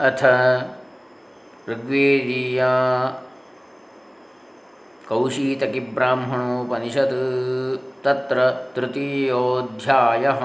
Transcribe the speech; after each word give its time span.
अथ 0.00 0.22
ऋग्वेदीया 1.70 2.70
कौशीतकिब्राह्मणोपनिषत् 5.08 7.12
तत्र 8.04 8.38
तृतीयोऽध्यायः। 8.76 10.40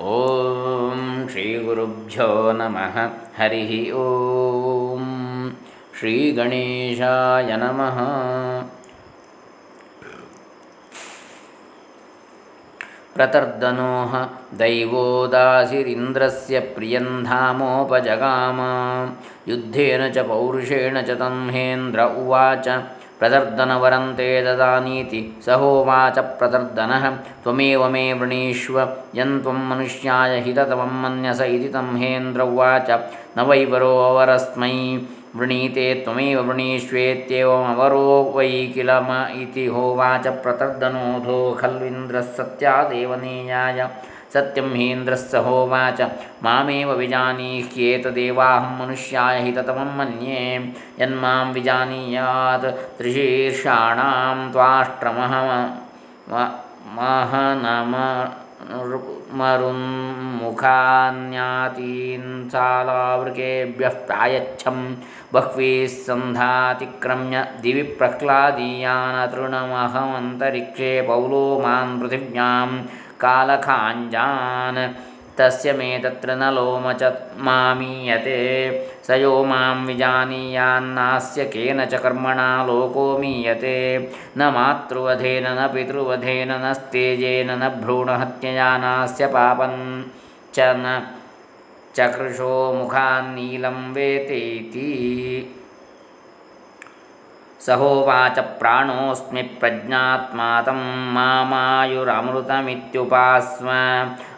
ॐ 0.00 1.28
श्रीगुरुभ्यो 1.30 2.28
नमः। 2.52 2.96
हरिः 3.38 3.72
ॐ 4.02 5.54
श्रीगणेशाय 6.00 7.56
नमः। 7.56 7.98
ಪ್ರತರ್ದನೋಹ 13.16 14.14
ದೈವೋದಾಸಿರಿಂದ್ರಸ್ಯ 14.60 16.60
ಪ್ರಿಯಂಧಾಮೋಪಜಗಾಮ 16.74 18.60
ಯುದ್ಧೇನ 19.48 20.12
ಚ 20.12 20.18
ಪೌರುಷೇಣ 20.28 21.00
ಚ 21.00 21.10
ತನ್ಹೇಂದ್ರ 21.18 22.00
ಉವಾಚ 22.16 22.68
ಪ್ರದರ್ದನವರಂತೆ 23.18 24.42
ದದಾನೀತಿ 24.42 25.34
ಸಹೋವಾಚ 25.46 26.18
ಪ್ರದರ್ದನಃ 26.38 27.10
ತ್ವಮೇವ 27.42 27.88
ಮೇ 27.88 28.12
ವೃಣೀಶ್ವ 28.12 28.78
ಯನ್ತ್ವಂ 29.16 29.68
ಮನುಷ್ಯಾಯ 29.68 30.40
ಹಿತತಮಂ 30.40 31.02
ಮನ್ಯಸ 31.02 31.40
ಇತಿ 31.52 31.68
ತಂಹೇಂದ್ರ 31.68 32.42
ಉವಾಚ 32.50 32.90
ನ 33.36 33.42
ವೈವರೋ 33.42 34.08
ಅವರಸ್ಮೈ 34.08 34.96
वृणीते 35.36 35.94
त्वमेव 36.04 36.40
वृणीष्वेत्येवमवरो 36.48 38.32
वै 38.34 38.48
किल 38.74 38.90
म 38.90 39.10
इति 39.42 39.66
होवाच 39.66 40.26
प्रतर्दनोधो 40.42 41.38
खल्विन्द्रः 41.60 42.20
सत्यादेव 42.20 43.14
नेयाय 43.14 43.88
सत्यं 44.34 44.68
हीन्द्रस्य 44.74 45.38
होवाच। 45.38 46.00
मामेव 46.42 46.92
विजानीह्येतदेवाहं 46.92 48.66
मनुष्याय 48.78 49.40
हिततमं 49.42 49.90
मन्ये। 49.98 50.72
यन्मां 51.00 51.52
विजानीयात् 51.52 52.66
त्रिशीर्षाणां 52.98 54.38
महनम 58.69 59.03
मरुन्मुखान्यातीन् 59.39 60.49
सालावृकेभ्यः 62.51 63.95
प्रायच्छं 64.07 64.79
बह्वीः 65.33 65.93
सन्धातिक्रम्य 66.05 67.37
दिवि 67.63 67.83
प्रह्लादीयानतृणमहमन्तरिक्षे 67.99 70.91
पौलो 71.07 71.43
मान् 71.63 71.97
पृथिव्यां 71.99 72.69
कालखाञ्जान् 73.23 74.81
तस्य 75.38 75.72
मे 75.72 75.98
तत्र 75.98 76.36
न 76.36 76.54
लोमच 76.54 77.02
मामीयते। 77.38 78.88
स 79.06 79.10
यो 79.10 79.44
मां 79.44 79.86
विजानीयान्नास्य 79.86 81.44
केन 81.44 81.84
च 81.84 81.94
कर्मणा 82.02 82.66
लोको 82.66 83.18
मीयते। 83.18 84.12
न 84.38 84.50
मातृवधेन 84.54 85.44
न 85.48 85.68
पितृवधेन 85.74 86.52
न 86.52 86.72
स्तेजेन 86.72 87.50
न 87.50 87.68
भ्रूणहत्यया 87.82 88.78
नास्य 88.78 89.26
पापं 89.26 90.02
च 90.54 90.56
न 90.76 91.06
चकृशो 91.96 92.72
मुखान्नीलं 92.72 93.92
वेतेति। 93.92 94.90
सहोवाच 97.60 98.38
प्राणोऽस्मि 98.60 99.42
प्रज्ञात्मा 99.60 100.62
तं 100.62 100.80
मामायुरमृतमित्युपास्म 101.14 103.68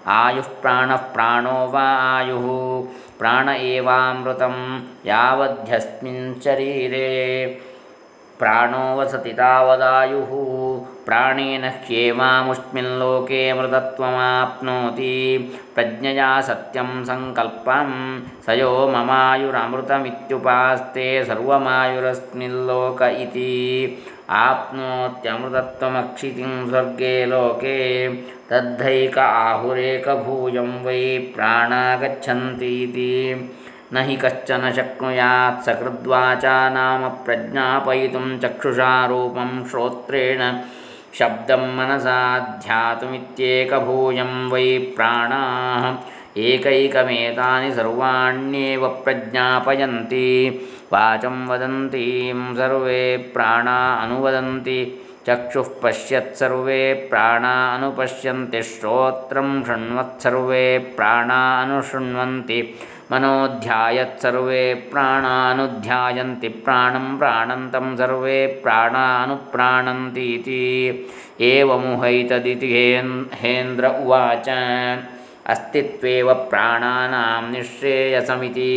आयुः 0.08 0.42
प्राणः 0.42 0.96
प्राणो 0.96 1.50
वा 1.50 1.82
आयुः। 1.82 2.86
प्राण 3.18 3.48
एवामृतं 3.48 4.80
यावध्यस्मिन् 5.06 6.40
शरीरे। 6.40 7.60
प्राणो 8.38 8.96
वसति 8.96 9.32
तावदायुः। 9.32 10.86
प्राणेन 11.06 11.64
ह्येवामुष्मिन् 11.64 12.86
लोके 12.86 13.52
मृतत्वमाप्नोति। 13.52 15.52
प्रज्ञया 15.74 16.40
सत्यं 16.40 17.04
सङ्कल्पं 17.04 18.22
स 18.46 18.48
यो 18.48 18.88
ममायुरमृतमित्युपास्ते 18.88 21.24
सर्वमायुरस्मिल्लोक 21.24 23.02
इति 23.02 24.02
आप्नोत्यमृतत्वमक्षितिं 24.30 26.68
स्वर्गे 26.68 27.26
लोके 27.26 28.08
तद्धैक 28.50 29.18
आहुरेकभूयं 29.18 30.84
वै 30.84 31.32
प्राणा 31.34 31.96
गच्छन्तीति 31.96 33.50
न 33.92 33.96
हि 33.96 34.16
कश्चन 34.16 34.72
शक्नुयात् 34.76 35.64
सकृद्वाचा 35.64 36.70
नाम 36.70 37.08
प्रज्ञापयितुं 37.08 38.38
चक्षुषा 38.38 39.06
रूपं 39.06 39.68
श्रोत्रेण 39.68 40.58
शब्दं 41.18 41.76
मनसा 41.76 42.38
ध्यातुमित्येकभूयं 42.38 44.50
वै 44.50 44.92
प्राणाः। 44.96 45.94
एकैकमेतानि 46.36 47.74
सर्वाण्येव 47.74 48.88
प्रज्ञापयन्ति। 48.88 50.60
वाचं 50.92 51.36
वदन्तीं 51.48 52.54
सर्वे 52.54 53.16
प्राणा 53.34 53.78
अनुवदन्ति। 54.02 54.80
चक्षुः 55.26 55.68
पश्यत्सर्वे 55.82 56.82
प्राणा 57.10 57.54
अनुपश्यन्ति 57.74 58.60
श्रोत्रं 58.62 59.48
शृण्वत्सर्वे 59.64 60.66
प्राणा 60.96 61.38
अनुशृण्वन्ति। 61.62 62.58
मनोध्यायत्सर्वे 63.12 64.62
प्राणानुध्यायन्ति 64.92 66.48
प्राणं 66.48 67.06
प्राणन्तं 67.18 67.86
सर्वे 67.96 68.38
प्राणानुप्राणन्तीति 68.62 69.34
एवमुहैतदिति 71.50 72.70
हेन्द्र 73.42 73.84
उवाच। 74.04 74.48
अस्तित्वेव 75.46 76.28
प्राणानां 76.50 77.42
निःश्रेयसमिति 77.52 78.72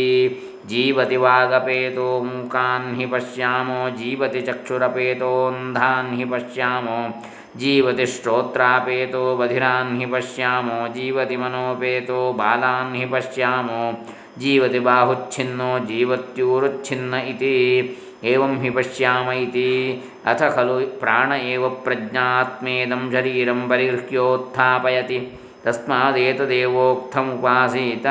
जीवति 0.66 1.16
वागपेतो 1.16 2.20
मूकान् 2.20 2.96
हि 2.96 3.06
पश्यामो, 3.06 3.90
जीवति 3.90 4.40
चक्षुरपेतोऽन्धान् 4.40 6.14
हि 6.14 6.24
पश्यामो, 6.24 7.20
जीवति 7.56 8.06
श्रोत्रापेतो 8.06 9.36
बधिरान् 9.36 10.00
हि 10.00 10.06
पश्यामो, 10.06 10.88
जीवति 10.88 11.36
मनोपेतो 11.36 12.32
बालान् 12.32 12.96
हि 12.96 13.06
पश्यामो, 13.06 14.06
जीवति 14.38 14.80
बाहुच्छिन्नो, 14.80 15.78
जीवत्यूरुच्छिन्न 15.78 17.14
इति 17.14 17.96
एवं 18.24 18.62
हि 18.62 18.70
पश्याम 18.70 19.32
इति। 19.32 20.04
अथ 20.26 20.56
खलु 20.56 20.80
प्राण 20.80 21.32
एव 21.32 21.68
प्रज्ञात्मेदं 21.68 23.12
शरीरं 23.12 23.68
परिगृह्योत्थापयति 23.68 25.38
तस्मादेतदेवोक्थमुपासीत 25.64 28.02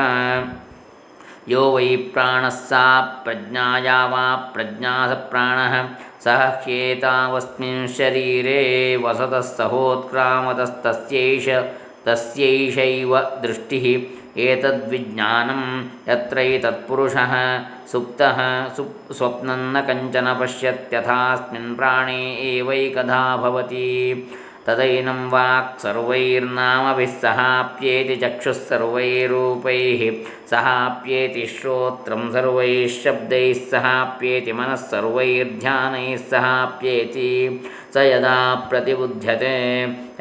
यो 1.52 1.62
वै 1.72 1.96
प्राणः 2.14 2.50
सा 2.50 2.84
प्रज्ञाया 3.26 4.00
वा 4.06 4.24
प्रज्ञा 4.54 4.94
स 5.10 5.18
प्राणः। 5.32 5.74
सह 6.24 6.42
ह्येतावस्मिन् 6.64 7.88
शरीरे 7.88 8.62
वसतः 9.04 9.42
सहोत्क्रामतस्तस्यैष 9.58 11.48
तस्यैषैव 12.06 13.12
दृष्टिः। 13.44 13.86
एतद्विज्ञानं 14.42 15.62
यत्रैतत्पुरुषः। 16.10 17.34
सुप्तः 17.92 18.40
सु 18.76 18.84
स्वप्नं 19.14 19.62
न 19.74 19.82
कञ्चन 19.88 20.28
पश्यत्यथास्मिन् 20.40 21.76
प्राणे 21.76 22.22
एवैकधा 22.50 23.24
भवति। 23.38 23.88
तदैनं 24.68 25.20
वाक् 25.30 25.80
सर्वैर्नामभिः 25.82 27.14
सहाप्येति 27.22 28.16
चक्षुः 28.24 28.58
सर्वैरूपैः 28.70 30.02
सहाप्येति 30.52 31.46
श्रोत्रं 31.56 32.24
सर्वैः 32.34 32.88
शब्दैः 33.02 33.60
सहाप्येति 33.72 34.54
मनः 34.60 34.82
सर्वैर्ध्यानैः 34.92 36.18
सहाप्येति 36.32 37.32
स 37.94 37.96
यदा 38.12 38.38
प्रतिबुध्यते 38.70 39.56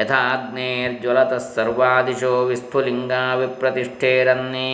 यथाग्नेर्ज्वलतः 0.01 1.41
सर्वादिशो 1.55 2.33
विस्फुलिङ्गा 2.49 3.23
विप्रतिष्ठेरन्ये 3.41 4.69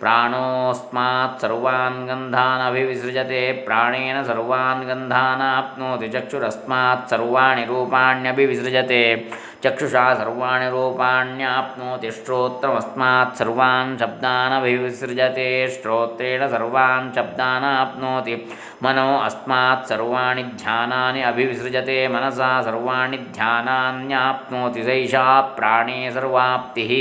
प्राणोऽस्मात् 0.00 1.40
सर्वान् 1.40 2.06
गन्धान् 2.08 2.62
अभिविसृजते। 2.68 3.52
प्राणेन 3.52 4.24
सर्वान् 4.24 4.86
गन्धान् 4.86 5.42
आप्नोति। 5.42 6.08
चक्षुरस्मात् 6.08 7.10
सर्वाणि 7.10 7.64
रूपाण्यभिविसृजते। 7.64 9.30
चक्षुषा 9.64 10.14
सर्वाणि 10.14 10.70
रूपाण्याप्नोति। 10.70 12.10
श्रोत्रमस्मात् 12.10 13.36
सर्वान् 13.36 13.98
शब्दानभिविसृजते 13.98 15.68
श्रोत्रेण 15.68 16.48
सर्वान् 16.48 17.12
शब्दानाप्नोति 17.12 18.48
मनो 18.82 19.18
अस्मात् 19.18 19.88
सर्वाणि 19.88 20.42
ध्यानानि 20.42 21.22
अभिविसृजते। 21.22 22.08
मनसा 22.08 22.62
सर्वाणि 22.62 23.18
ध्यानान्याप्नोति। 23.18 24.82
सैषा 24.82 25.40
प्राणे 25.40 26.10
सर्वाप्तिः 26.60 26.92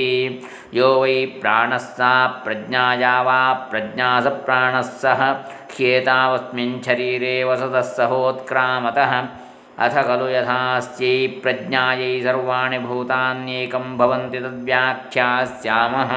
यो 0.78 0.88
वै 1.02 1.16
प्राणः 1.42 1.78
सा 1.78 2.12
प्रज्ञाया 2.46 3.16
वा 3.28 3.42
प्रज्ञा 3.72 4.10
स 4.22 4.28
प्राणः 4.46 4.82
सः 5.02 5.22
ह्येतावस्मिन् 5.76 6.82
शरीरे 6.86 7.36
वसतः 7.44 7.84
अथ 9.86 9.96
खलु 10.08 10.28
यथास्यै 10.28 11.12
प्रज्ञायै 11.44 12.14
सर्वाणि 12.24 12.78
भूतान्येकं 12.88 13.86
भवन्ति 13.98 14.40
तद्व्याख्यास्यामः। 14.44 16.12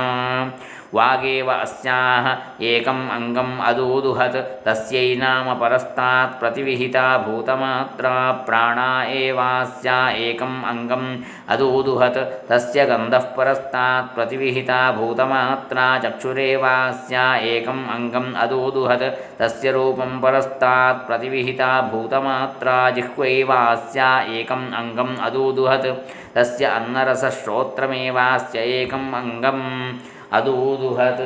वागेव 0.97 1.51
अस्याः 1.53 2.27
एकम् 2.71 3.05
अङ्गम् 3.17 3.55
अदूदुहत् 3.69 4.37
तस्यै 4.67 5.05
नाम 5.23 5.47
परस्तात् 5.61 6.39
प्रतिविहिता 6.41 7.07
भूतमात्रा 7.27 8.17
प्राणा 8.47 8.89
एवास्या 9.21 9.99
एकम् 10.27 10.59
अङ्गम् 10.73 11.09
अदूदुहत् 11.55 12.21
तस्य 12.51 12.87
गन्धः 12.91 13.27
परस्तात् 13.39 14.15
प्रतिविहिता 14.15 14.81
भूतमात्रा 14.99 15.87
चक्षुरेवास्या 16.05 17.25
एकम् 17.53 17.85
अङ्गम् 17.97 18.35
अदूदुहत् 18.45 19.09
तस्य 19.41 19.73
रूपं 19.79 20.21
परस्तात् 20.25 21.07
प्रतिविहिता 21.07 21.71
भूतमात्रा 21.93 22.79
जिह्वैवास्या 22.99 24.11
एकम् 24.39 24.73
अङ्गम् 24.83 25.21
अदूदुहत् 25.29 25.91
तस्य 26.37 26.65
अन्नरसश्रोत्रमेवास्य 26.79 28.59
एकम् 28.81 29.15
अङ्गम् 29.23 29.63
अदूदुहत्। 30.33 31.21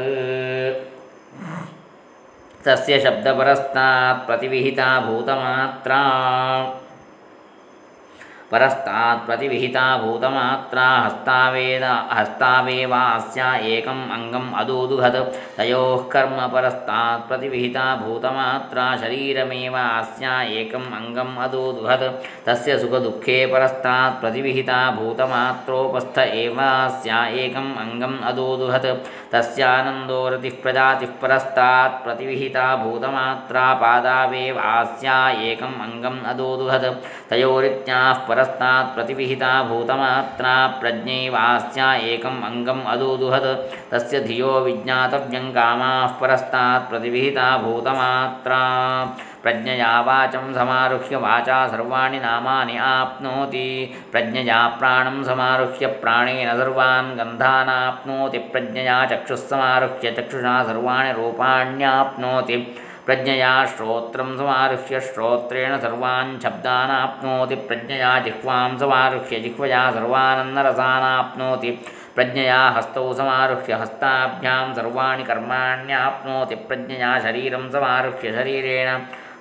तस्य 2.64 3.00
शब्दपरस्तात् 3.00 4.26
प्रतिविहिता 4.26 5.00
भूतमात्रा। 5.00 6.00
परस्तात् 8.50 9.26
प्रतिविहिता 9.26 9.96
भूतमात्रा 9.98 10.86
हस्तावेद 10.96 11.84
हस्तावेवास्या 12.18 13.56
एकम् 13.56 14.10
अङ्गम् 14.10 14.54
अदूदुहत्। 14.54 15.16
तयोः 15.56 16.02
कर्म 16.12 16.36
परस्तात् 16.54 17.28
प्रतिविहिता 17.28 17.96
भूतमात्रा 17.96 18.96
शरीरमेवास्या 18.96 20.42
एकम् 20.42 20.92
अङ्गम् 20.98 21.38
अदूदुहत्। 21.38 22.46
तस्य 22.46 22.78
सुखदुःखे 22.78 23.46
परस्तात् 23.46 24.20
प्रतिविहिता 24.20 24.90
भूतमात्रोपस्थ 24.90 26.18
एवास्या 26.18 27.26
एकम् 27.26 27.76
अङ्गम् 27.76 28.22
अदूदुहत्। 28.22 28.86
तस्यानन्दो 29.32 30.28
रतिः 30.28 30.62
प्रजातिः 30.62 31.18
परस्तात् 31.22 32.04
प्रतिविहिता 32.04 32.76
भूतमात्रा 32.76 33.66
पादावेवास्या 33.74 35.18
एकम् 35.30 35.80
अङ्गम् 35.88 36.24
अदूदुहत्। 36.24 36.88
तयोरित्याः 37.30 38.26
परस्तात् 38.36 38.94
प्रतिविहिता 38.94 39.62
भूतमात्रा 39.62 40.66
प्रज्ञैवास्या 40.80 41.94
एकम् 41.94 42.42
अङ्गम् 42.44 42.82
अदूदुहत् 42.86 43.92
तस्य 43.92 44.20
धियो 44.20 44.52
विज्ञातव्यं 44.60 45.46
कामाः 45.50 46.06
परस्तात् 46.20 46.90
प्रतिविहिता 46.90 47.56
भूतमात्रा 47.58 48.60
प्रज्ञया 49.42 50.00
वाचं 50.00 50.54
समारुह्य 50.54 51.16
वाचा 51.16 51.68
सर्वाणि 51.68 52.18
नामानि 52.18 52.76
आप्नोति। 52.76 53.68
प्रज्ञया 54.12 54.68
प्राणं 54.78 55.24
समारुह्य 55.24 55.86
प्राणेन 55.86 56.50
सर्वान् 56.58 57.16
गन्धानाप्नोति। 57.18 58.38
प्रज्ञया 58.38 59.04
चक्षुः 59.06 59.36
समारुह्य 59.36 60.10
चक्षुषा 60.10 60.62
सर्वाणि 60.64 61.12
रूपाण्याप्नोति। 61.12 62.58
प्रज्ञया 63.06 63.66
श्रोत्रं 63.66 64.36
समारुह्य 64.38 65.00
श्रोत्रेण 65.00 65.78
सर्वान् 65.78 66.40
शब्दानाप्नोति। 66.40 67.54
प्रज्ञया 67.54 68.18
जिह्वां 68.18 68.78
समारुह्य 68.78 69.38
जिह्वया 69.40 69.90
सर्वानन्दरसानाप्नोति। 69.90 71.70
प्रज्ञया 72.16 72.68
हस्तौ 72.68 73.12
समारुह्य 73.12 73.72
हस्ताभ्यां 73.72 74.74
सर्वाणि 74.74 75.24
कर्माण्याप्नोति। 75.24 76.54
प्रज्ञया 76.54 77.20
शरीरं 77.20 77.70
समारुह्य 77.70 78.32
शरीरेण 78.32 78.98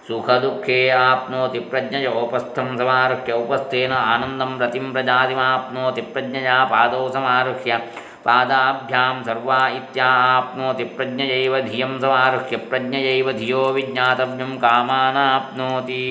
सुखदुःखे 0.07 0.89
आप्नोति। 0.89 1.59
प्रज्ञयोपस्थं 1.59 2.77
समारुह्य 2.77 3.33
उपस्थेन 3.33 3.91
आनन्दं 3.91 4.59
रतिं 4.59 4.93
प्रजातिमाप्नोति। 4.93 6.01
प्रज्ञया 6.01 6.63
पादौ 6.65 7.09
समारुह्य 7.09 7.81
पादाभ्यां 8.25 9.23
सर्वा 9.23 9.67
इत्याप्नोति 9.69 10.83
प्रज्ञयैव 10.83 11.59
धियं 11.61 11.99
समारुह्य 11.99 12.57
प्रज्ञयैव 12.69 13.31
धियो 13.31 13.63
विज्ञातव्यं 13.71 14.57
कामानाप्नोति। 14.57 16.05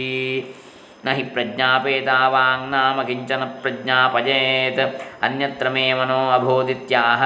न 1.06 1.14
हि 1.16 1.22
प्रज्ञापेता 1.34 2.16
वाङ्नाम 2.34 2.98
किंचन 3.08 3.42
प्रज्ञापयेत् 3.62 4.80
अन्यत्र 5.26 5.68
मे 5.74 5.84
मनो 5.98 6.20
अभोदित्याह 6.36 7.22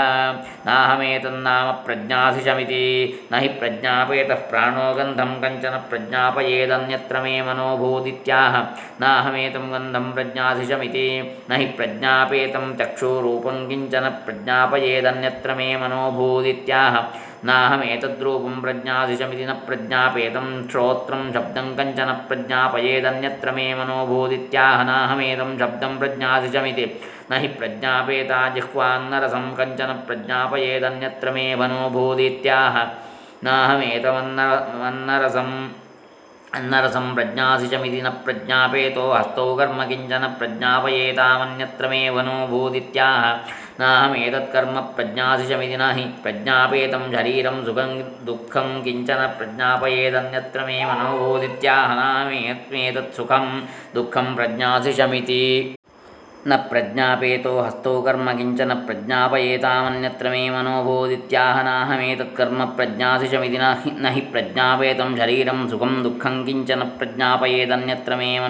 नाहमेतन्नाम 0.69 1.69
प्रज्ञाधिशमिति 1.87 2.85
न 3.33 3.41
हि 3.43 3.49
प्रज्ञापेतः 3.61 4.43
प्राणो 4.51 4.87
गन्धं 4.99 5.33
कञ्चन 5.43 5.77
प्रज्ञापयेदन्यत्र 5.91 7.23
मे 7.25 7.35
मनोभूदित्याह 7.49 8.57
नाहमेतं 9.05 9.67
गन्धं 9.75 10.07
प्रज्ञाधिशमिति 10.19 11.07
न 11.51 11.61
हि 11.61 11.67
प्रज्ञापेतं 11.79 12.67
चक्षुरूपं 12.81 13.67
किंचन 13.69 14.09
प्रज्ञापयेदन्यत्र 14.27 15.55
मे 17.45 17.45
मनोभूदित्याह 17.45 17.47
नाहमेतद्रूपं 17.47 18.55
प्रज्ञाधिशमिति 18.63 19.45
न 19.47 19.53
प्रज्ञापेतं 19.67 20.47
श्रोत्रं 20.71 21.23
शब्दं 21.35 21.67
कञ्चन 21.79 22.11
प्रज्ञापयेदन्यत्र 22.29 23.51
मे 23.57 23.67
मनोभूदित्याह 23.79 24.79
नाहमेतं 24.91 25.51
शब्दं 25.59 25.93
प्रज्ञाधिशमिति 25.99 26.87
न 27.31 27.41
हि 27.43 27.49
प्रज्ञापेता 27.59 28.39
जिह्वान्नरसं 28.55 29.47
कञ्चन 29.59 29.93
प्रज्ञापयेदन्यत्र 30.09 31.31
मे 31.37 31.45
मनोभूदित्याह 31.61 32.77
नाहमेतमन्नरसम् 33.47 35.55
अन्नरसं 36.57 37.07
प्रज्ञासिचमिति 37.15 38.01
न 38.03 38.11
प्रज्ञापेतो 38.27 39.03
हस्तौ 39.13 39.45
कर्म 39.57 39.81
किंचन 39.89 40.23
प्रज्ञापयेतामन्यत्र 40.39 41.89
मे 43.81 43.87
वनोभूदित्याह 43.87 44.31
नाहमेतत्कर्म 44.31 44.81
प्रज्ञासिचमिति 44.81 45.77
न 45.77 45.91
हि 45.91 46.03
प्रज्ञापेतं 46.23 47.13
शरीरं 47.13 47.65
सुखं, 47.65 48.27
दुःखं 48.27 48.83
किंचन 48.83 49.27
प्रज्ञापयेदन्यत्र 49.39 50.61
मे 50.61 50.85
मनोभूदित्याह 50.85 51.95
नाहमेतत्सुखं 51.95 53.61
दुःखं 53.95 54.35
प्रज्ञासिचमिति 54.37 55.75
न 56.49 56.57
प्रज्ञापेतो 56.57 57.61
हस्तौ 57.61 58.03
कर्म 58.03 58.37
किंचन 58.37 58.75
प्रज्ञापयेतामन्यत्र 58.75 60.31
मे 60.31 60.51
मनोभूदित्याह 60.51 61.63
नाहमेतत्कर्म 61.63 62.65
प्रज्ञासिषमिति 62.65 63.59
न 63.59 64.07
हि 64.07 64.21
प्रज्ञापेतं 64.21 65.17
शरीरं 65.17 65.69
सुखं, 65.69 66.03
दुःखं 66.03 66.45
किंचन 66.45 66.81
प्रज्ञापयेदन्यत्र 66.81 68.17
मे 68.17 68.49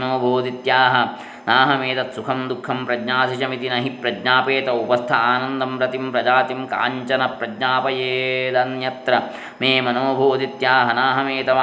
मनोभूदित्याह 1.48 1.54
नाहमेतत्सुखं 1.68 2.40
दुःखं 2.48 2.78
प्रज्ञासिषमिति 2.84 3.68
न 3.68 3.72
हि 3.84 3.90
प्रज्ञापेत 4.02 4.68
उपस्थ 4.68 5.12
आनन्दं 5.12 5.72
रतिं 5.82 6.10
प्रजातिं 6.12 6.60
काञ्चन 6.72 7.22
प्रज्ञापयेदन्यत्र। 7.38 9.12
मे 9.60 9.70
मनोभूदित्याह 9.80 10.92
नाहमेतव 10.92 11.58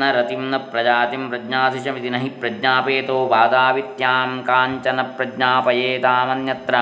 न 0.00 0.12
रतिं 0.16 0.42
न 0.52 0.58
प्रजातिं 0.72 1.22
प्रज्ञासिषमिति 1.30 2.10
न 2.10 2.14
हि 2.14 2.28
प्रज्ञापेतो 2.42 3.18
बाधावित्यां 3.26 4.28
काञ्चन 4.50 4.98
प्रज्ञापयेतामन्यत्र। 5.16 6.74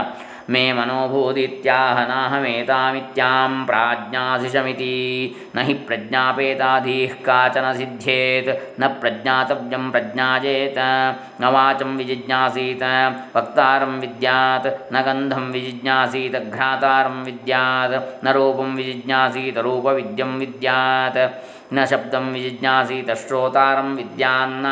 मे 0.49 0.73
मनोभूदित्याह 0.73 2.06
नाहमेतामित्यां 2.06 3.50
न 5.56 5.59
हि 5.59 5.75
प्रज्ञापेताधीः 5.75 7.12
काचन 7.12 7.75
सिद्ध्येत्। 7.78 8.80
न 8.80 8.88
प्रज्ञातव्यं 8.88 9.90
प्रज्ञायेत 9.90 10.78
न 11.40 11.44
वाचं 11.44 11.97
विजिज्ञासीत। 11.97 12.82
वक्तारं 13.37 14.00
विद्यात्। 14.00 14.92
न 14.92 15.02
गन्धं 15.02 15.50
विजिज्ञासीत। 15.52 16.37
घ्रातारं 16.50 17.25
विद्यात्। 17.25 18.25
न 18.25 18.28
रूपं 18.28 18.76
विजिज्ञासीत। 18.76 19.59
रूपविद्यं 19.59 20.38
विद्यात्। 20.38 21.18
न 21.75 21.87
शब्दं 21.87 22.32
विजिज्ञासीत। 22.32 23.11
श्रोतारं 23.11 23.97
विद्यान्न 23.97 24.66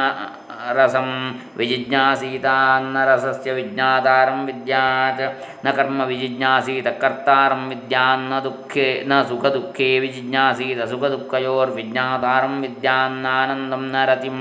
रसं 0.77 1.09
विजिज्ञासीतान्न 1.57 3.05
रसस्य 3.09 3.53
विज्ञातारं 3.59 4.45
विद्यात् 4.47 5.21
न 5.67 5.73
कर्म 5.77 6.03
विजिज्ञासीत 6.11 6.87
कर्तारं 7.03 7.69
विद्यान्न 7.69 8.41
दुःखे 8.47 8.89
न 9.09 9.23
सुखदुःखे 9.29 9.89
विजिज्ञासीत 10.05 10.81
सुखदुःखयोर्विज्ञातारं 10.91 12.61
विद्यान्नानन्दं 12.61 13.85
न 13.95 14.05
रतिं 14.11 14.39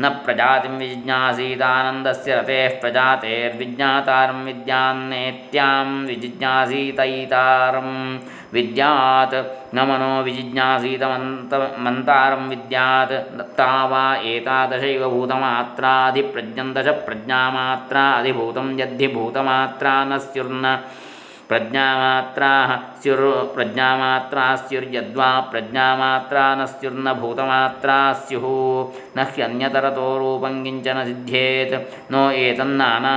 न 0.00 0.08
प्रजातिं 0.24 0.74
विजिज्ञासीतानन्दस्य 0.78 2.34
रतेः 2.38 2.80
प्रजातेर्विज्ञातारं 2.80 4.44
विद्यान्नेत्यां 4.48 5.86
विजिज्ञासीतैतारं 6.08 7.90
विद्यात्। 8.56 9.34
न 9.74 9.78
मनो 9.88 10.12
विजिज्ञासीतमन्त 10.22 11.52
मन्तारं 11.78 12.42
विद्यात्। 12.48 13.14
दत्ता 13.38 13.70
वा 13.86 14.04
एतादशैव 14.32 15.02
भूतमात्राधिप्रज्ञं 15.10 16.68
दश 16.74 16.88
प्रज्ञामात्रा 17.06 18.04
अधिभूतं 18.10 18.68
यद्धि 18.80 19.06
भूतमात्रा 19.06 19.94
न 20.04 20.18
स्युर्न 20.18 20.64
प्रज्ञामात्रा 21.48 22.50
स्युर् 23.02 23.20
प्रज्ञामात्रा 23.54 24.44
स्युर्यद्वा 24.56 25.28
प्रज्ञामात्रा 25.50 26.44
न 26.54 26.66
स्युर्न 26.66 27.12
भूतमात्रा 27.12 27.98
स्युः 28.12 28.46
न 29.16 29.26
ह्यन्यतरतो 29.34 30.08
रूपं 30.18 30.54
किंचन 30.64 30.98
सिद्ध्येत्। 31.04 31.74
नो 32.12 32.22
एतन्नाना 32.30 33.14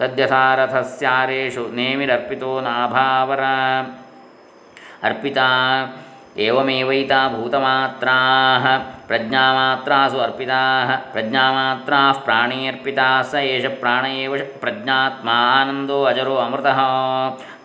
तद्यथारथस्यारेषु 0.00 1.64
नेमिरर्पितो 1.76 2.60
नाभावर। 2.60 3.42
अर्पिता। 5.02 5.48
एवमेवैता 6.38 7.28
भूतमात्राः। 7.28 8.78
प्रज्ञामात्रासु 9.08 10.16
अर्पिताः। 10.16 11.12
प्रज्ञामात्राः 11.12 12.12
प्राणेऽर्पिताः। 12.12 13.22
स 13.22 13.34
एष 13.34 13.64
प्राण 13.66 14.06
एव 14.06 14.38
प्रज्ञात्मानन्दो 14.60 16.02
अजरो 16.02 16.34
अमृतः। 16.34 16.80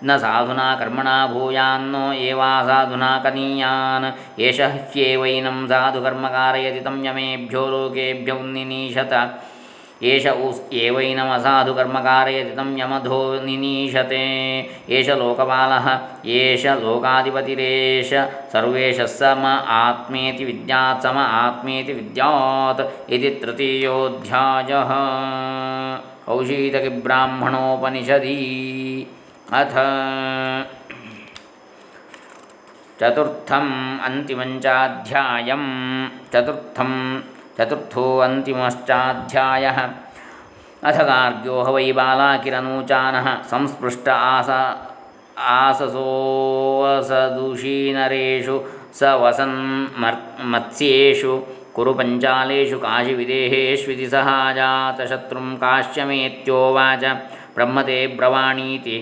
न 0.06 0.18
साधुना 0.18 0.76
कर्मणा 0.76 1.28
भूयान्नो 1.28 2.12
एवासाधुना 2.14 3.22
कनीयान्। 3.26 4.40
एष 4.40 4.62
ह्येवैनं 4.62 5.68
साधुकर्म 5.68 6.28
कारयति 6.28 6.80
तं 6.80 7.06
यमेभ्यो 7.06 7.68
लोकेभ्यो 7.68 8.36
निनीशत 8.36 9.44
एष 10.04 10.28
उस् 10.28 10.74
एवैनमसाधुकर्म 10.74 12.00
कारयति 12.00 12.50
तं 12.50 12.80
यमधो 12.80 13.46
निनीशते। 13.46 14.24
एष 14.90 15.10
लोकपालः 15.10 16.00
एष 16.26 16.66
लोकाधिपतिरेष 16.66 18.14
सर्वेशः 18.54 19.06
सम 19.06 19.46
आत्मेति 19.68 20.46
विद्यात्, 20.46 21.04
सम 21.04 21.18
आत्मेति 21.18 21.94
विद्यात् 21.94 23.12
इति 23.14 23.30
तृतीयोऽध्यायः। 23.42 24.92
कौशीतकिब्राह्मणोपनिषदि 26.26 28.38
अथ। 29.54 29.74
चतुर्थम् 33.00 34.00
अन्तिमञ्चाध्यायं 34.00 35.64
चतुर्थं 36.34 36.92
चतुर्थो 37.59 38.05
अन्तिमश्चाध्यायः 38.27 39.79
अथ 40.89 40.99
गार्ग्यो 41.11 41.57
ह 41.67 41.69
वै 41.75 41.87
बालाकिरनूचानः 41.99 43.27
संस्पृष्ट 43.53 44.07
आस 44.17 44.51
आससोऽसदुषीनरेषु 45.57 48.57
स 48.99 49.01
वसन् 49.23 49.57
मर् 50.03 50.19
मत्स्येषु 50.53 51.33
कुरु 51.77 51.93
पञ्चालेषु 51.99 52.77
काशिविदेहेष्विति 52.85 54.07
सहाजातशत्रुं 54.15 55.47
काश्यमेत्योवाच 55.65 57.05
ब्रह्मते 57.57 57.99
ब्रवाणीति 58.19 58.97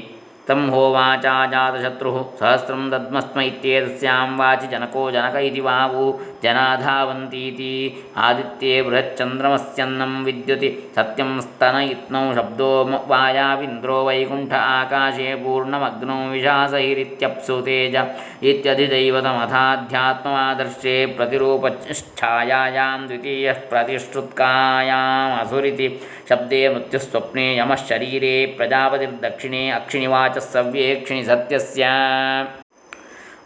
तं 0.52 0.62
होवाचा 0.70 1.34
जातशत्रुः। 1.52 2.16
सहस्रं 2.40 2.82
दद्मस्म 2.92 3.38
इत्येतस्यां 3.42 4.38
वाचि 4.38 4.68
जनको 4.68 5.02
जनक 5.12 5.36
इति 5.48 5.62
वावु। 5.62 6.14
जना 6.44 6.76
धावन्तीति 6.76 8.04
आदित्ये 8.18 8.82
बृहच्चन्द्रमस्यन्नं 8.82 10.24
विद्युति। 10.24 10.70
सत्यं 10.96 11.40
स्तन 11.42 11.78
इत्नौ 11.92 12.34
शब्दो 12.36 12.70
वायाविन्द्रो 13.08 14.04
वैकुण्ठ 14.08 14.54
आकाशे 14.54 15.36
पूर्णमग्नौ 15.44 16.18
विशासैरित्यप्सु 16.32 17.62
तेज। 17.62 17.96
इत्यधिदैवतमथाध्यात्ममादर्शे 18.44 21.06
प्रतिरूपच्छायायां 21.18 23.00
द्वितीयः 23.08 23.60
प्रतिश्रुत्कायामसुरिति 23.72 25.88
शब्दे 26.30 26.62
मृत्युस्वप्ने 26.70 27.46
यमः 27.60 27.80
शरीरे 27.90 28.36
प्रजापतिर्दक्षिणे 28.58 29.64
अक्षिणिवाचः 29.72 30.40
सव्येक्षिणि 30.54 31.24
सत्यस्य 31.26 31.84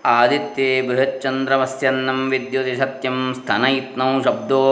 आदित्ये 0.05 0.69
बृहच्चन्द्रमस्यन्नं 0.87 2.19
विद्युति 2.31 2.75
सत्यं 2.81 3.17
स्तनयित्नौ 3.33 4.09
शब्दो। 4.25 4.65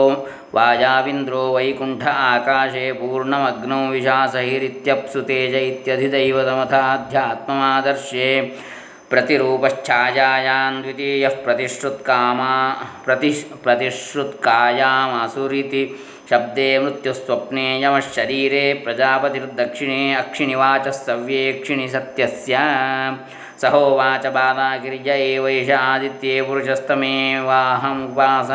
वाजाविन्द्रो 0.54 1.42
वैकुण्ठ 1.54 2.02
आकाशे 2.08 2.86
पूर्णमग्नौ 3.00 3.80
विशासहिरित्यप्सु 3.92 5.20
तेज 5.28 5.54
इत्यधिदैवतमथाध्यात्ममादर्शे 5.62 8.28
प्रतिरूपश्छायायां 9.10 10.74
द्वितीयः 10.82 11.34
प्रतिश्रुत्कामा 11.44 12.52
प्रति 13.04 13.30
प्रतिश्रुत्कायामसुरिति 13.64 15.82
शब्दे 16.30 16.68
मृत्युस्वप्ने 16.82 17.66
यमः 17.82 18.06
शरीरे 18.16 18.64
प्रजापतिर्दक्षिणे 18.84 20.02
अक्षिणिवाचः 20.14 20.96
सव्येक्षिणि 21.06 21.86
सत्यस्य 21.94 22.54
सहोवाच 23.62 24.24
बालागिर्य 24.36 25.10
एवैष 25.24 25.70
आदित्ये 25.70 26.36
पुरुषस्तमेवाहमुपास 26.46 28.50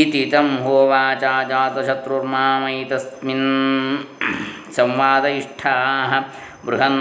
इति 0.00 0.22
तं 0.32 0.48
होवाचा 0.64 1.34
जातशत्रुर्मामैतस्मिन् 1.50 3.48
संवादयिष्ठाः 4.76 6.12
बृहन्। 6.66 7.00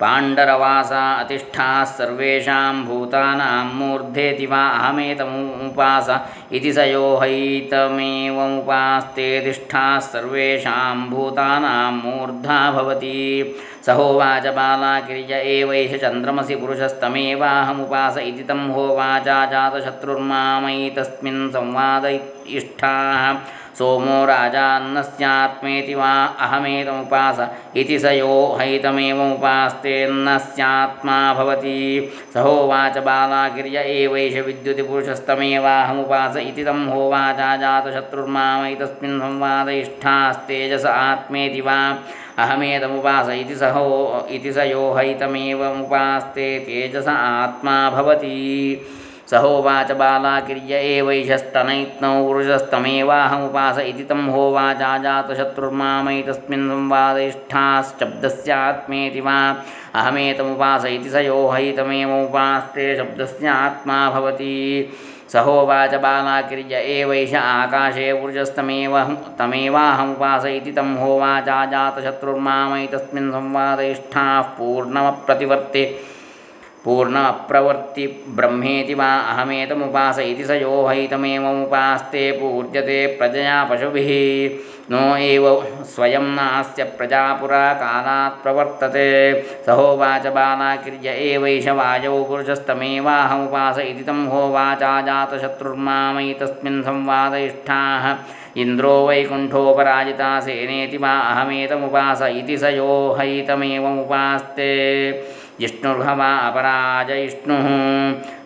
पाण्डरवासा 0.00 1.02
अतिष्ठाः 1.22 1.84
सर्वेषां 1.96 2.74
भूतानां 2.84 3.64
मूर्धेति 3.74 4.46
वा 4.46 4.62
अहमेतमुपास 4.68 6.08
इति 6.52 6.72
स 6.72 6.78
यो 6.88 7.16
हैतमेवमुपास्तेतिष्ठाः 7.22 9.98
सर्वेषां 10.12 11.10
भूतानां 11.10 11.92
मूर्धा 11.94 12.70
भवति। 12.72 13.18
स 13.86 13.88
होवाच 13.98 14.46
बालाकिर्य 14.56 15.34
एवैष 15.52 15.92
चन्द्रमसि 16.00 16.54
पुरुषस्तमेवाहमुपास 16.56 18.16
इति 18.18 18.42
तं 18.48 18.60
होवाचा 18.72 19.36
जातशत्रुर्मामैतस्मिन् 19.52 21.50
संवाद 21.52 22.04
इष्ठाः। 22.56 23.34
सोमो 23.78 24.24
राजान्नस्यात्मेति 24.24 25.94
वा 25.94 26.12
अहमेतमुपास। 26.40 27.38
इति 27.76 27.98
स 27.98 28.04
यो 28.04 28.56
हैतमेवमुपास्तेन्न 28.60 30.38
स्यात्मा 30.38 31.34
भवति। 31.34 32.12
स 32.34 32.36
होवाच 32.36 32.98
बालाकिर्य 32.98 33.78
एवैष 33.78 34.36
विद्युति 34.46 34.82
पुरुषस्तमेवाहमुपास 34.82 36.36
इति 36.36 36.64
तं 36.64 36.86
होवाचा 36.86 37.56
जातशत्रुर्मामैतस्मिन् 37.56 39.20
संवादयिष्ठास्तेजस 39.20 40.86
आत्मेति 40.86 41.60
वा 41.60 41.80
अहमेतमुपास। 42.38 43.28
इति 43.28 43.54
स 43.54 43.62
हो, 43.62 44.26
इति 44.30 44.52
स 44.52 44.56
यो 44.56 44.92
हैतमेवमुपास्ते 44.92 46.58
तेजस 46.58 47.08
आत्मा 47.08 47.90
भवति। 47.90 48.86
सहोवाच 49.30 49.90
बालाकिर्य 49.92 50.74
एवैषस्तनैत्नौ 50.94 52.26
पुरुषस्तमेवाहमुपास 52.26 53.78
इति 53.78 54.04
तं 54.04 54.30
होवाचाजातशत्रुर्मामैतस्मिन् 54.32 56.68
संवादैष्ठाश्शब्दस्यात्मेति 56.70 59.20
वा 59.20 59.56
अहमेतमुपास 60.00 60.84
इति 60.86 61.10
स 61.10 61.16
यो 61.26 61.48
हैतमेवमुपास्ते 61.48 62.96
शब्दस्यात्मा 62.96 64.10
भवति। 64.10 64.56
सहोवाच 65.32 65.94
बालाकिर्य 66.02 66.74
एवैष 66.98 67.32
आकाशे 67.34 68.12
ऊर्जस्तमेव 68.22 68.94
तमेवाहमुपास 69.38 70.44
इति 70.46 70.72
तं 70.72 70.96
होवाचाजातशत्रुर्मामैतस्मिन् 70.98 73.32
संवादैष्ठाः 73.32 74.42
पूर्णमप्रतिवर्ते। 74.58 75.84
पूर्णमप्रवर्ति 76.84 78.06
ब्रह्मेति 78.36 78.94
वा 78.94 79.10
अहमेतमुपास 79.32 80.18
इति 80.18 80.44
स 80.44 80.50
यो 80.62 80.86
हैतमेवमुपास्ते 80.86 82.30
पूज्यते 82.32 83.06
प्रजया 83.18 83.62
पशुभिः। 83.64 84.10
नो 84.90 85.16
एव 85.16 85.44
स्वयं 85.86 86.26
नास्य 86.36 86.84
प्रजापुरा 86.96 87.72
कालात् 87.72 88.42
प्रवर्तते। 88.42 89.10
सहोवाच 89.66 90.26
बालाकिर्य 90.26 91.08
एवैष 91.26 91.68
वायौ 91.68 92.22
पुरुषस्तमेवाहमुपास 92.24 93.78
इति 93.78 94.04
तं 94.04 94.26
होवाचा 94.26 95.00
जातशत्रुर्मामैतस्मिन् 95.00 96.82
संवादयिष्ठाः। 96.82 98.04
इन्द्रो 98.60 98.94
वैकुण्ठोपराजिता 99.06 100.38
सेनेति 100.40 100.96
वा 100.96 101.12
अहमेतमुपास 101.30 102.22
इति 102.22 102.56
स 102.58 102.72
यो 102.74 102.92
हैतमेवमुपास्ते 103.20 104.70
जिष्णुर्भवा 105.60 106.30
अपराजयिष्णुः 106.48 107.66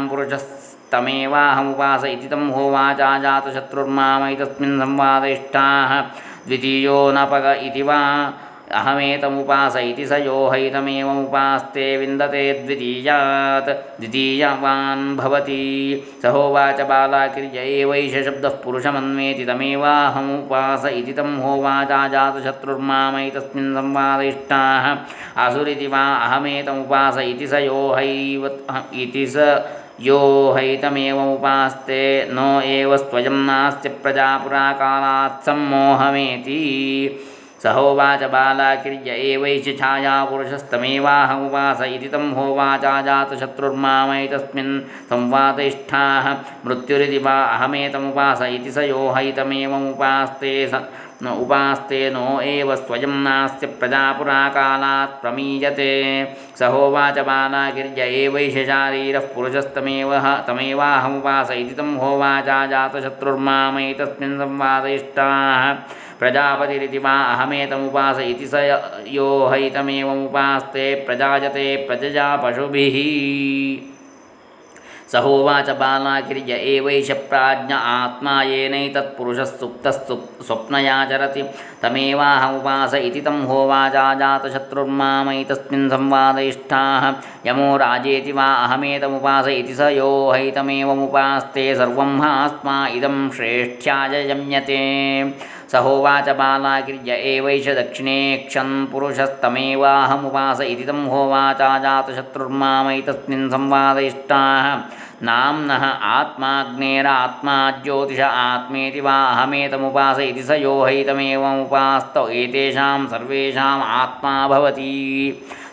पुरुषस्तमेवाहमुपास 0.90 2.06
इति 2.06 2.28
तं 2.28 2.52
होवाचाजातशत्रुर्मामैतस्मिन् 2.52 4.80
संवादिष्ठाः। 4.80 6.02
द्वितीयो 6.48 7.12
नपग 7.12 7.58
इति 7.64 7.82
वा 7.82 8.34
अहमेतमुपास 8.80 9.76
इति 9.78 10.06
स 10.06 10.12
यो 10.26 10.50
हैतमेवमुपास्ते 10.50 11.98
विन्दते 11.98 12.54
द्वितीयात्। 12.66 13.70
द्वितीयवान् 14.00 15.18
भवति। 15.18 16.04
स 16.22 16.26
होवाच 16.26 16.82
बालाकिर्य 16.82 17.60
एवैष 17.80 18.26
शब्दः 18.26 18.50
पुरुषमन्वेति 18.64 19.46
तमेवाहमुपास 19.46 20.86
इति 20.86 21.14
तं 21.14 21.38
होवाचाजातशत्रुर्मामैतस्मिन् 21.42 23.76
संवादिष्टाः 23.76 24.98
आसुरिति 25.46 25.88
वा 25.88 26.16
अहमेतमुपास 26.28 27.18
इति 27.18 27.48
स 27.48 27.54
यो 27.66 27.94
हैव 27.98 28.46
इति 29.04 29.28
स 29.28 29.38
यो 30.02 30.20
हैतमेवमुपास्ते 30.58 32.04
नो 32.34 32.50
एव 32.74 32.96
स्वयं 32.98 33.38
नास्ति 33.46 33.90
प्रजापुराकालात् 34.04 35.44
सम्मोहमेति 35.46 36.60
सहोवाच 37.64 38.22
बालाकिर्य 38.34 39.10
एवैष 39.32 39.66
छायापुरुषस्तमेवाहमुपास 39.80 41.80
इति 41.88 42.10
तं 42.14 42.26
होवाचाजातशत्रुर्मामैतस्मिन् 42.36 44.72
संवादिष्ठाः 45.10 46.26
मृत्युरिति 46.66 47.20
वा 47.26 47.36
अहमेतमुपास 47.58 48.40
इति 48.42 48.72
स 48.72 48.78
यो 48.92 49.02
हैतमेवमुपास्ते 49.18 50.54
स 50.68 50.70
उपास्ते 51.22 52.10
नो 52.12 52.40
एव 52.42 52.76
स्वयं 52.76 53.24
नास्य 53.24 53.68
प्रजापुराकालात् 53.80 55.18
प्रमीयते। 55.22 55.94
स 56.60 56.62
होवाच 56.74 57.18
बालाकिर्य 57.30 58.02
एवैष 58.22 58.56
शारीरः 58.68 59.26
पुरुषस्तमेव 59.34 60.12
तमेवाहमुपास 60.48 61.50
इति 61.52 61.76
तं 61.76 61.90
होवाचाजातशत्रुर्मामैतस्मिन् 62.04 64.40
संवादिष्टाः 64.40 65.64
प्रजापतिरिति 66.20 66.98
वा 67.06 67.14
अहमेतमुपास 67.34 68.20
इति 68.22 68.48
स 68.54 68.56
यो 69.18 69.28
हैतमेवमुपास्ते 69.54 70.88
प्रजायते 71.06 71.66
प्रजया 71.88 72.36
पशुभिः 72.44 72.98
स 75.12 75.20
होवाच 75.26 75.70
बालाकिर्य 75.78 76.56
एवैष 76.72 77.08
प्राज्ञ 77.30 77.74
आत्मा 77.74 78.34
येनैतत्पुरुषः 78.50 79.46
स्वप्नयाचरति 80.48 81.44
तमेवाहमुपास 81.84 82.92
इति 82.96 83.22
तं 83.28 83.38
होवाचाजातशत्रुर्मामैतस्मिन् 83.52 85.88
संवादैष्ठाः 85.94 87.06
यमो 87.48 87.70
राजेति 87.84 88.34
वा 88.40 88.46
अहमेतमुपास 88.66 89.48
इति 89.54 89.78
स 89.80 89.88
यो 89.98 90.12
हैतमेवमुपास्ते 90.36 91.66
सर्वं 91.80 92.12
हास्मा 92.24 92.76
इदं 92.98 93.16
श्रेष्ठ्याय 93.38 94.14
यम्यते 94.32 94.84
स 95.72 95.74
होवाच 95.86 96.28
बालाकिर्य 96.38 97.16
एवैष 97.32 97.66
दक्षिणे 97.78 98.22
क्षन् 98.48 98.72
पुरुषस्तमेवाहमुपास 98.92 100.60
इति 100.62 100.84
तं 100.84 101.00
होवाचाजातशत्रुर्मामैतस्मिन् 101.12 103.52
संवादैष्ठाः 103.52 104.66
नाम्नः 105.28 105.84
आत्माग्नेरात्मा 106.16 107.56
ज्योतिष 107.84 108.20
आत्मेति 108.20 109.02
वा 109.06 109.18
अहमेतमुपास 109.32 110.18
इति 110.20 110.44
स 110.50 110.52
यो 110.62 110.74
हैतमेवमुपास्त 110.84 112.16
एतेषां 112.42 113.00
सर्वेषाम् 113.14 113.88
आत्मा 114.02 114.34
भवति। 114.48 114.94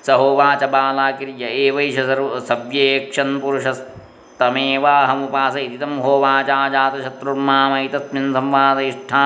स 0.07 0.09
होवाच 0.21 0.63
बालाकिर्य 0.77 1.45
एवैष 1.67 1.97
सर्व 2.11 2.29
सव्येक्षन् 2.49 3.35
पुरुषस्तमेवाहमुपास 4.39 5.57
इति 5.57 5.79
तं 5.79 5.99
होवाचाजातशत्रुर्मामैतस्मिन् 6.05 8.33
संवादिष्ठा 8.35 9.25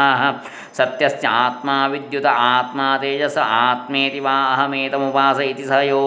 सत्यस्य 0.79 1.29
आत्मा 1.29 1.87
विद्युत 1.93 2.27
आत्मा 2.27 2.97
तेजस 3.03 3.37
आत्मेति 3.39 4.21
वा 4.21 4.35
अहमेतमुपास 4.55 5.41
इति 5.41 5.65
स 5.67 5.71
यो 5.91 6.03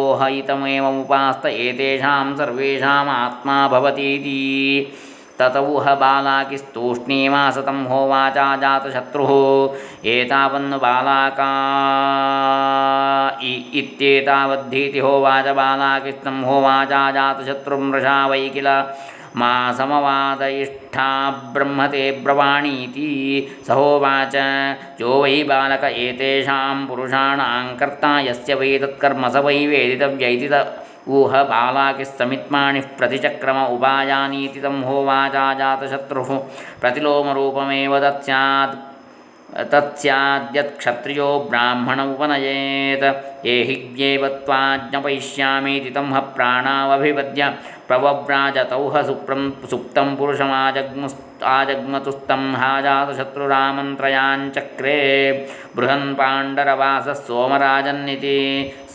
एतेषां 1.48 3.08
आत्मा 3.10 3.68
भवतीति। 3.68 4.42
ततौह 5.40 5.86
बालाकिस्तूष्णीमासतं 6.02 7.80
होवाचा 7.86 8.46
जातशत्रुः 8.62 9.32
एतावन्नु 10.10 10.78
बालाका 10.78 11.50
होवाच 15.06 15.48
बालाकिस्तं 15.60 16.38
होवाचा 16.44 17.02
जातशत्रुं 17.12 17.82
मृषा 17.90 18.18
वै 18.28 18.48
किल। 18.54 18.70
मा 19.36 19.52
समवादयिष्ठा 19.78 21.08
ब्रह्मते 21.54 22.04
ब्रवाणीति। 22.24 23.10
सहोवाच 23.68 24.36
यो 25.02 25.14
वै 25.24 25.36
बालक 25.50 25.84
एतेषां 25.84 26.78
पुरुषाणां 26.88 27.66
कर्ता 27.80 28.12
यस्य 28.30 28.54
वै 28.60 28.72
तत्कर्म 28.84 29.24
स 29.30 29.36
वै 29.46 29.60
वेदितव्यैति 29.68 30.48
ऊह 31.08 31.34
बालाकिस्समित्माणिः 31.44 32.86
प्रतिचक्रम 32.98 33.58
उपायानीति 33.76 34.60
तं 34.62 34.82
होवाचा 34.84 35.54
जातशत्रुः 35.60 36.30
प्रतिलोमरूपमेव 36.82 38.00
तत् 38.00 38.20
तत्स्याद्यत् 38.20 39.72
तत्स्याद्यत्क्षत्रियो 39.72 41.28
ब्राह्मण 41.50 42.00
उपनयेत् 42.02 43.06
ये 43.46 43.54
हि 43.68 43.76
ज्ञेव 43.96 44.24
त्वाज्ञपयिष्यामीति 44.46 45.90
तं 45.96 46.08
ह 46.16 46.18
प्राणावभिवद्य 46.36 47.44
प्रवव्राजतौ 47.88 48.84
ह 48.96 48.98
सुप्रं 49.08 49.42
सुप्तं 49.70 50.08
पुरुषमाजग्मुस् 50.18 51.16
आजग्मतुस्तं 51.54 52.44
हाजातशत्रुरामन्त्रयाञ्चक्रे 52.62 55.00
बृहन् 55.76 56.16
पाण्डरवासः 56.20 57.18
सोमराजन्निति 57.28 58.40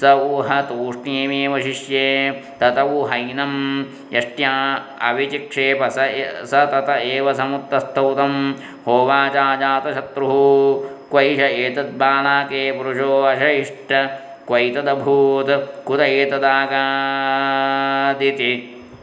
स 0.00 0.02
ऊह 0.28 0.48
तूष्णीमेव 0.68 1.52
शिष्ये 1.66 2.06
तत 2.62 2.78
ऊहैनं 2.90 3.54
यष्ट्या 4.16 4.52
अविचिक्षेप 5.08 5.80
स 5.96 5.98
स 6.50 6.52
तत 6.72 6.88
एव 7.00 7.26
समुत्तस्थौ 7.40 8.06
तं 8.20 8.34
होवाचाजातशत्रुः 8.86 10.32
क्वैष 11.10 11.40
एतद्बालाके 11.40 12.62
पुरुषो 12.78 13.12
अशैष्ट 13.32 13.90
ಕ್ವೈತದಭೂತ್ 14.48 15.84
ಕುತ 15.84 16.00
ಏತದಾಗಾದಿತಿ 16.14 16.76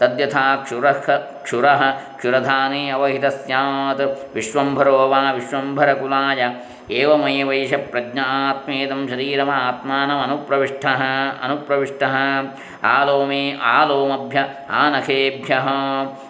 तद्यथा 0.00 0.56
क्षुरः 0.56 1.16
क्षुरः 1.44 1.90
क्षुरधाने 2.18 2.90
अवहितः 2.90 3.28
स्यात्। 3.28 4.36
विश्वम्भरो 4.36 5.08
वा 5.08 5.32
विश्वम्भरकुलाय 5.32 6.52
एवमेवैष 6.90 7.74
प्रज्ञात्मेदं 7.74 9.08
शरीरमात्मानमनुप्रविष्टः, 9.08 11.30
अनुप्रविष्टः। 11.30 12.44
आलोमे 12.84 13.58
आलोमभ्य 13.62 14.50
आनखेभ्यः 14.70 15.66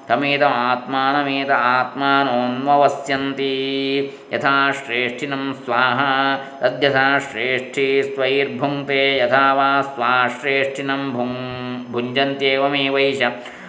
तमेदमात्मानमेत 0.08 1.50
आत्मानोन्ववस्यन्ति। 1.50 4.18
यथा 4.34 4.72
श्रेष्ठिनं 4.72 5.52
स्वाहा, 5.52 6.36
तद्यथा 6.36 7.18
श्रेष्ठी 7.18 8.02
स्वैर्भुङ्क्ते 8.02 9.18
यथा 9.18 9.54
वा 9.54 9.82
स्वाश्रेष्ठिनं 9.82 11.12
भुङ् 11.12 11.92
भुञ्जन्त्येवमेवैष 11.92 13.22